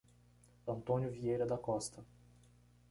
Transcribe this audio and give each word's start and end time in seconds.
Antônio 0.67 1.11
Vieira 1.11 1.45
da 1.45 1.59
Costa 1.59 2.03